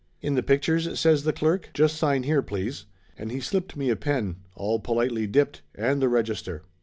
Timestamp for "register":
6.09-6.63